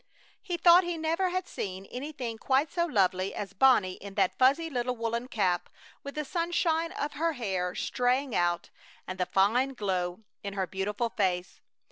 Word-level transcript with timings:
He 0.41 0.57
thought 0.57 0.83
he 0.83 0.97
never 0.97 1.29
had 1.29 1.47
seen 1.47 1.85
anything 1.85 2.39
quite 2.39 2.71
so 2.71 2.87
lovely 2.87 3.35
as 3.35 3.53
Bonnie 3.53 3.97
in 4.01 4.15
that 4.15 4.35
fuzzy 4.35 4.67
little 4.67 4.95
woolen 4.95 5.27
cap, 5.27 5.69
with 6.01 6.15
the 6.15 6.25
sunshine 6.25 6.91
of 6.93 7.13
her 7.13 7.33
hair 7.33 7.75
straying 7.75 8.33
out 8.35 8.71
and 9.05 9.19
the 9.19 9.27
fine 9.27 9.75
glow 9.75 10.21
in 10.41 10.53
her 10.55 10.65
beautiful 10.65 11.09
face. 11.09 11.61